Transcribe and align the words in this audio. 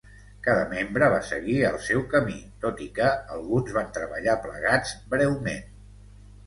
Cada 0.45 0.61
membre 0.69 1.09
va 1.15 1.19
seguir 1.31 1.57
el 1.67 1.77
seu 1.89 2.01
camí, 2.15 2.39
tot 2.65 2.81
i 2.89 2.91
que 2.99 3.13
alguns 3.37 3.77
van 3.79 3.93
treballar 4.01 4.41
plegats 4.49 5.01
breument. 5.15 5.71